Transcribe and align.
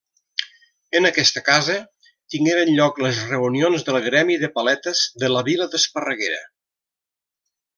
En 0.99 1.07
aquesta 1.09 1.43
casa 1.49 1.75
tingueren 2.35 2.71
lloc 2.79 2.97
les 3.07 3.21
reunions 3.33 3.85
del 3.91 4.01
gremi 4.09 4.39
de 4.45 4.51
paletes 4.59 5.03
de 5.25 5.31
la 5.35 5.45
vila 5.51 5.69
d'Esparreguera. 5.75 6.45